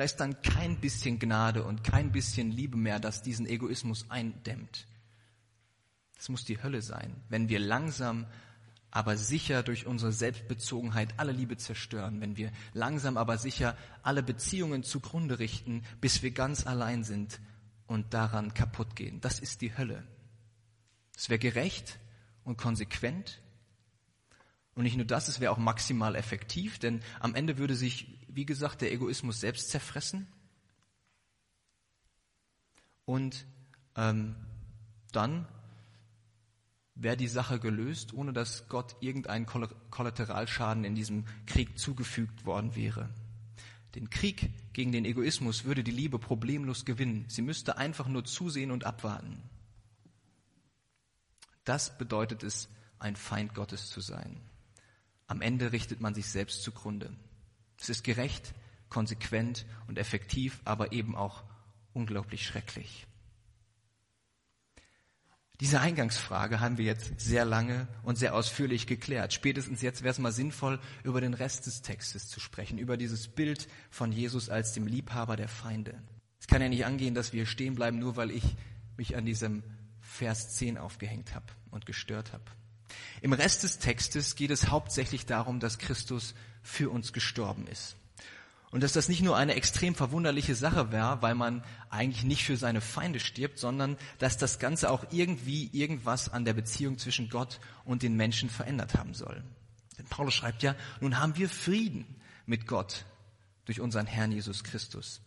[0.02, 4.88] Da ist dann kein bisschen Gnade und kein bisschen Liebe mehr, das diesen Egoismus eindämmt.
[6.16, 8.26] Das muss die Hölle sein, wenn wir langsam
[8.90, 14.82] aber sicher durch unsere Selbstbezogenheit alle Liebe zerstören, wenn wir langsam aber sicher alle Beziehungen
[14.82, 17.40] zugrunde richten, bis wir ganz allein sind
[17.86, 19.22] und daran kaputt gehen.
[19.22, 20.04] Das ist die Hölle.
[21.16, 22.00] Es wäre gerecht
[22.44, 23.40] und konsequent.
[24.74, 28.46] Und nicht nur das, es wäre auch maximal effektiv, denn am Ende würde sich, wie
[28.46, 30.28] gesagt, der Egoismus selbst zerfressen.
[33.06, 33.46] Und
[33.96, 34.36] ähm,
[35.12, 35.48] dann
[36.96, 43.10] wäre die Sache gelöst, ohne dass Gott irgendeinen Kollateralschaden in diesem Krieg zugefügt worden wäre.
[43.96, 47.26] Den Krieg gegen den Egoismus würde die Liebe problemlos gewinnen.
[47.28, 49.42] Sie müsste einfach nur zusehen und abwarten.
[51.66, 54.40] Das bedeutet es, ein Feind Gottes zu sein.
[55.28, 57.14] Am Ende richtet man sich selbst zugrunde.
[57.82, 58.54] Es ist gerecht,
[58.90, 61.44] konsequent und effektiv, aber eben auch
[61.94, 63.08] unglaublich schrecklich.
[65.60, 69.34] Diese Eingangsfrage haben wir jetzt sehr lange und sehr ausführlich geklärt.
[69.34, 73.28] Spätestens jetzt wäre es mal sinnvoll, über den Rest des Textes zu sprechen, über dieses
[73.28, 76.02] Bild von Jesus als dem Liebhaber der Feinde.
[76.40, 78.44] Es kann ja nicht angehen, dass wir stehen bleiben, nur weil ich
[78.98, 79.64] mich an diesem
[80.00, 82.46] Vers 10 aufgehängt habe und gestört habe.
[83.22, 87.96] Im Rest des Textes geht es hauptsächlich darum, dass Christus für uns gestorben ist.
[88.72, 92.56] Und dass das nicht nur eine extrem verwunderliche Sache wäre, weil man eigentlich nicht für
[92.56, 97.60] seine Feinde stirbt, sondern dass das Ganze auch irgendwie irgendwas an der Beziehung zwischen Gott
[97.84, 99.44] und den Menschen verändert haben soll.
[99.98, 102.06] Denn Paulus schreibt ja, nun haben wir Frieden
[102.46, 103.06] mit Gott
[103.66, 105.22] durch unseren Herrn Jesus Christus.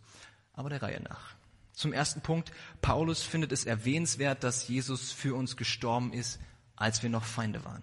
[0.55, 1.35] Aber der Reihe nach.
[1.75, 6.39] Zum ersten Punkt, Paulus findet es erwähnenswert, dass Jesus für uns gestorben ist,
[6.77, 7.83] als wir noch Feinde waren.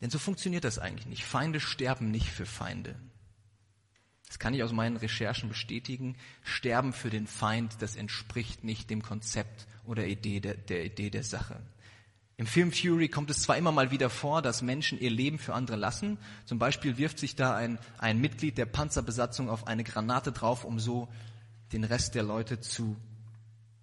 [0.00, 1.24] Denn so funktioniert das eigentlich nicht.
[1.24, 2.94] Feinde sterben nicht für Feinde.
[4.26, 6.16] Das kann ich aus meinen Recherchen bestätigen.
[6.42, 11.22] Sterben für den Feind, das entspricht nicht dem Konzept oder Idee der, der Idee der
[11.22, 11.60] Sache.
[12.36, 15.54] Im Film Fury kommt es zwar immer mal wieder vor, dass Menschen ihr Leben für
[15.54, 16.18] andere lassen.
[16.46, 20.80] Zum Beispiel wirft sich da ein, ein Mitglied der Panzerbesatzung auf eine Granate drauf, um
[20.80, 21.08] so
[21.72, 22.96] den Rest der Leute zu,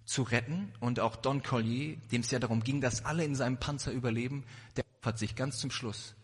[0.04, 0.72] zu retten.
[0.80, 4.44] Und auch Don Collier, dem es ja darum ging, dass alle in seinem Panzer überleben,
[4.76, 6.14] der opfert sich ganz zum Schluss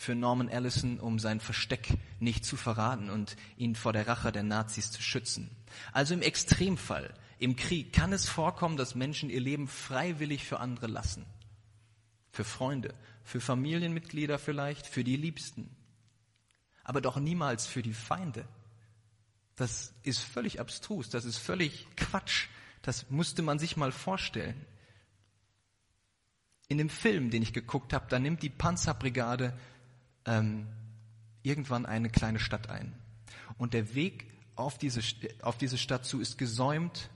[0.00, 4.42] für Norman Allison, um sein Versteck nicht zu verraten und ihn vor der Rache der
[4.42, 5.50] Nazis zu schützen.
[5.92, 10.86] Also im Extremfall, im Krieg, kann es vorkommen, dass Menschen ihr Leben freiwillig für andere
[10.86, 11.26] lassen.
[12.32, 15.68] Für Freunde, für Familienmitglieder vielleicht, für die Liebsten.
[16.82, 18.48] Aber doch niemals für die Feinde.
[19.56, 22.48] Das ist völlig abstrus, das ist völlig Quatsch.
[22.90, 24.66] Das musste man sich mal vorstellen.
[26.66, 29.56] In dem Film, den ich geguckt habe, da nimmt die Panzerbrigade
[30.24, 30.66] ähm,
[31.44, 32.92] irgendwann eine kleine Stadt ein.
[33.58, 34.26] Und der Weg
[34.56, 35.02] auf diese,
[35.42, 37.10] auf diese Stadt zu ist gesäumt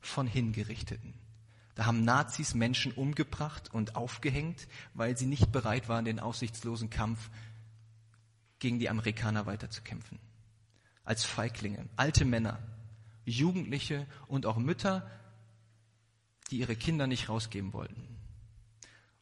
[0.00, 1.12] von Hingerichteten.
[1.74, 7.28] Da haben Nazis Menschen umgebracht und aufgehängt, weil sie nicht bereit waren, den aussichtslosen Kampf
[8.60, 10.20] gegen die Amerikaner weiterzukämpfen.
[11.04, 12.58] Als Feiglinge, alte Männer,
[13.30, 15.08] Jugendliche und auch Mütter,
[16.50, 18.02] die ihre Kinder nicht rausgeben wollten.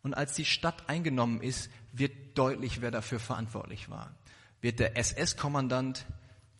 [0.02, 4.14] Und als die Stadt eingenommen ist, wird deutlich, wer dafür verantwortlich war.
[4.60, 6.06] Wird der SS-Kommandant,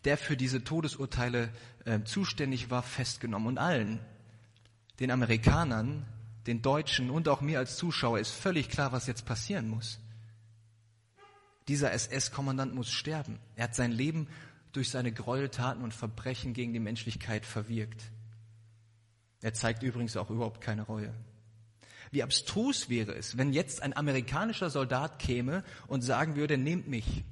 [0.03, 1.49] der für diese Todesurteile
[1.85, 3.47] äh, zuständig war, festgenommen.
[3.47, 3.99] Und allen,
[4.99, 6.05] den Amerikanern,
[6.45, 9.99] den Deutschen und auch mir als Zuschauer ist völlig klar, was jetzt passieren muss.
[11.67, 13.39] Dieser SS-Kommandant muss sterben.
[13.55, 14.27] Er hat sein Leben
[14.71, 18.11] durch seine Gräueltaten und Verbrechen gegen die Menschlichkeit verwirkt.
[19.41, 21.13] Er zeigt übrigens auch überhaupt keine Reue.
[22.11, 27.23] Wie abstrus wäre es, wenn jetzt ein amerikanischer Soldat käme und sagen würde, nehmt mich,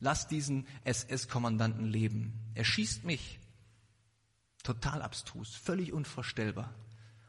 [0.00, 2.32] lasst diesen SS-Kommandanten leben.
[2.54, 3.38] Er schießt mich.
[4.62, 6.74] Total abstrus, völlig unvorstellbar.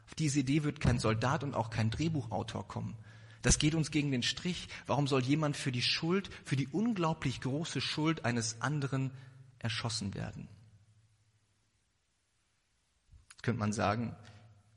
[0.06, 2.96] Auf diese Idee wird kein Soldat und auch kein Drehbuchautor kommen.
[3.42, 4.68] Das geht uns gegen den Strich.
[4.86, 9.12] Warum soll jemand für die Schuld, für die unglaublich große Schuld eines anderen
[9.58, 10.48] erschossen werden?
[13.30, 14.16] Jetzt könnte man sagen,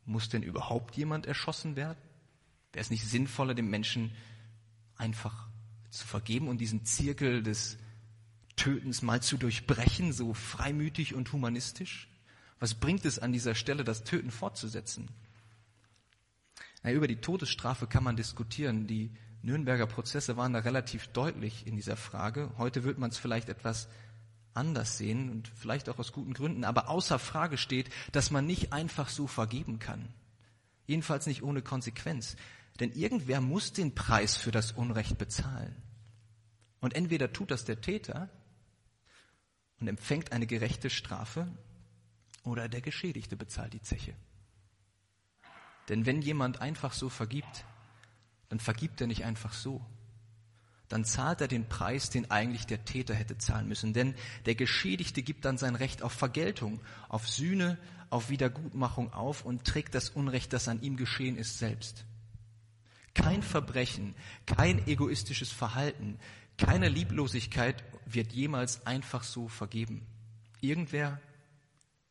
[0.05, 1.97] muss denn überhaupt jemand erschossen werden?
[2.73, 4.11] Wäre es nicht sinnvoller, dem Menschen
[4.95, 5.47] einfach
[5.89, 7.77] zu vergeben und diesen Zirkel des
[8.55, 12.07] Tötens mal zu durchbrechen, so freimütig und humanistisch?
[12.59, 15.09] Was bringt es an dieser Stelle, das Töten fortzusetzen?
[16.83, 18.87] Na, über die Todesstrafe kann man diskutieren.
[18.87, 22.51] Die Nürnberger Prozesse waren da relativ deutlich in dieser Frage.
[22.57, 23.89] Heute wird man es vielleicht etwas
[24.53, 26.63] anders sehen und vielleicht auch aus guten Gründen.
[26.63, 30.13] Aber außer Frage steht, dass man nicht einfach so vergeben kann.
[30.87, 32.35] Jedenfalls nicht ohne Konsequenz.
[32.79, 35.75] Denn irgendwer muss den Preis für das Unrecht bezahlen.
[36.79, 38.29] Und entweder tut das der Täter
[39.79, 41.47] und empfängt eine gerechte Strafe
[42.43, 44.15] oder der Geschädigte bezahlt die Zeche.
[45.89, 47.65] Denn wenn jemand einfach so vergibt,
[48.49, 49.85] dann vergibt er nicht einfach so.
[50.91, 53.93] Dann zahlt er den Preis, den eigentlich der Täter hätte zahlen müssen.
[53.93, 54.13] Denn
[54.45, 57.77] der Geschädigte gibt dann sein Recht auf Vergeltung, auf Sühne,
[58.09, 62.03] auf Wiedergutmachung auf und trägt das Unrecht, das an ihm geschehen ist, selbst.
[63.13, 66.19] Kein Verbrechen, kein egoistisches Verhalten,
[66.57, 70.05] keine Lieblosigkeit wird jemals einfach so vergeben.
[70.59, 71.21] Irgendwer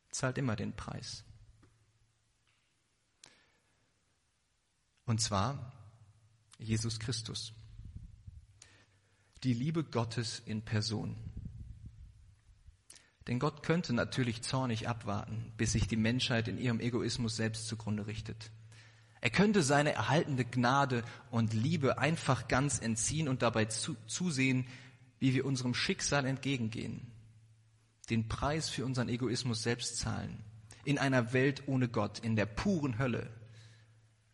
[0.09, 1.23] zahlt immer den Preis.
[5.05, 5.71] Und zwar
[6.57, 7.53] Jesus Christus.
[9.43, 11.15] Die Liebe Gottes in Person.
[13.25, 18.05] Denn Gott könnte natürlich zornig abwarten, bis sich die Menschheit in ihrem Egoismus selbst zugrunde
[18.05, 18.51] richtet.
[19.19, 24.67] Er könnte seine erhaltene Gnade und Liebe einfach ganz entziehen und dabei zu, zusehen,
[25.17, 27.11] wie wir unserem Schicksal entgegengehen,
[28.11, 30.43] den Preis für unseren Egoismus selbst zahlen,
[30.83, 33.31] in einer Welt ohne Gott, in der puren Hölle.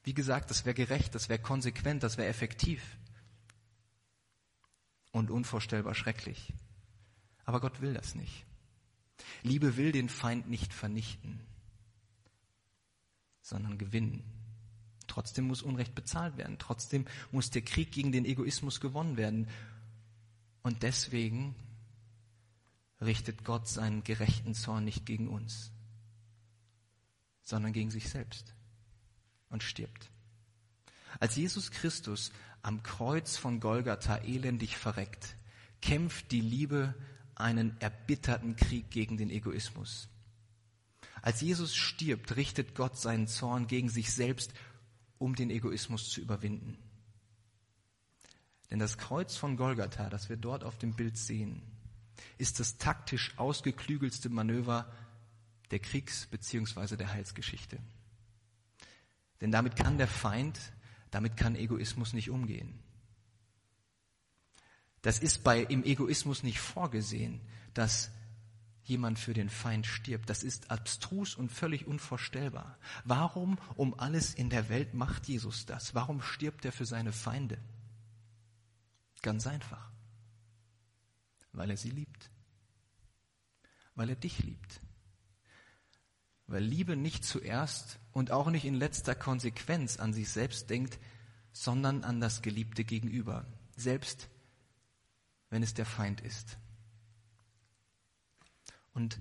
[0.03, 2.96] Wie gesagt, das wäre gerecht, das wäre konsequent, das wäre effektiv
[5.17, 6.53] und unvorstellbar schrecklich.
[7.45, 8.45] Aber Gott will das nicht.
[9.43, 11.39] Liebe will den Feind nicht vernichten,
[13.41, 14.23] sondern gewinnen.
[15.07, 16.57] Trotzdem muss Unrecht bezahlt werden.
[16.59, 19.47] Trotzdem muss der Krieg gegen den Egoismus gewonnen werden.
[20.61, 21.55] Und deswegen
[23.01, 25.71] richtet Gott seinen gerechten Zorn nicht gegen uns,
[27.41, 28.53] sondern gegen sich selbst
[29.49, 30.11] und stirbt.
[31.19, 32.31] Als Jesus Christus
[32.67, 35.37] am Kreuz von Golgatha elendig verreckt,
[35.81, 36.93] kämpft die Liebe
[37.33, 40.09] einen erbitterten Krieg gegen den Egoismus.
[41.21, 44.53] Als Jesus stirbt, richtet Gott seinen Zorn gegen sich selbst
[45.17, 46.77] um den Egoismus zu überwinden.
[48.69, 51.61] Denn das Kreuz von Golgatha, das wir dort auf dem Bild sehen,
[52.37, 54.91] ist das taktisch ausgeklügelste Manöver
[55.71, 56.97] der Kriegs- bzw.
[56.97, 57.79] der Heilsgeschichte.
[59.39, 60.59] Denn damit kann der Feind,
[61.11, 62.79] damit kann Egoismus nicht umgehen.
[65.01, 67.41] Das ist bei, im Egoismus nicht vorgesehen,
[67.73, 68.11] dass
[68.83, 70.29] jemand für den Feind stirbt.
[70.29, 72.77] Das ist abstrus und völlig unvorstellbar.
[73.03, 75.93] Warum um alles in der Welt macht Jesus das?
[75.93, 77.57] Warum stirbt er für seine Feinde?
[79.21, 79.91] Ganz einfach.
[81.51, 82.29] Weil er sie liebt.
[83.95, 84.79] Weil er dich liebt.
[86.47, 90.97] Weil Liebe nicht zuerst und auch nicht in letzter Konsequenz an sich selbst denkt,
[91.51, 94.29] sondern an das geliebte Gegenüber, selbst
[95.49, 96.57] wenn es der Feind ist.
[98.93, 99.19] Und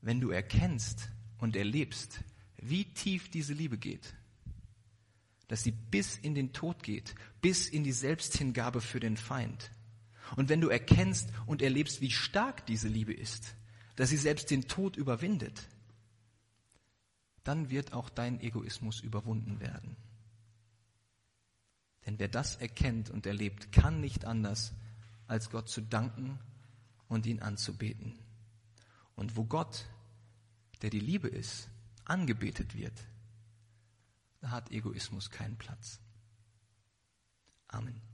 [0.00, 2.20] wenn du erkennst und erlebst,
[2.56, 4.14] wie tief diese Liebe geht,
[5.48, 9.70] dass sie bis in den Tod geht, bis in die Selbsthingabe für den Feind.
[10.36, 13.54] Und wenn du erkennst und erlebst, wie stark diese Liebe ist,
[13.96, 15.68] dass sie selbst den Tod überwindet,
[17.44, 19.96] dann wird auch dein Egoismus überwunden werden.
[22.06, 24.74] Denn wer das erkennt und erlebt, kann nicht anders,
[25.26, 26.38] als Gott zu danken
[27.08, 28.18] und ihn anzubeten.
[29.14, 29.86] Und wo Gott,
[30.82, 31.68] der die Liebe ist,
[32.04, 33.06] angebetet wird,
[34.40, 36.00] da hat Egoismus keinen Platz.
[37.68, 38.13] Amen.